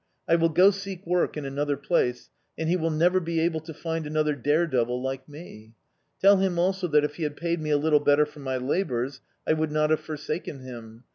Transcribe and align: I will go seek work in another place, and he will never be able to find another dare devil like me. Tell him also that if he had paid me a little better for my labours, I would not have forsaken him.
I 0.27 0.35
will 0.35 0.49
go 0.49 0.71
seek 0.71 1.05
work 1.05 1.37
in 1.37 1.45
another 1.45 1.77
place, 1.77 2.31
and 2.57 2.67
he 2.67 2.75
will 2.75 2.89
never 2.89 3.19
be 3.19 3.39
able 3.39 3.59
to 3.59 3.71
find 3.71 4.07
another 4.07 4.33
dare 4.33 4.65
devil 4.65 4.99
like 4.99 5.29
me. 5.29 5.75
Tell 6.19 6.37
him 6.37 6.57
also 6.57 6.87
that 6.87 7.03
if 7.03 7.17
he 7.17 7.21
had 7.23 7.37
paid 7.37 7.61
me 7.61 7.69
a 7.69 7.77
little 7.77 7.99
better 7.99 8.25
for 8.25 8.39
my 8.39 8.57
labours, 8.57 9.21
I 9.47 9.53
would 9.53 9.71
not 9.71 9.91
have 9.91 9.99
forsaken 9.99 10.61
him. 10.61 11.03